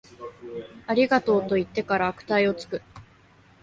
[0.87, 2.81] ありがとう、と言ってから悪態をつく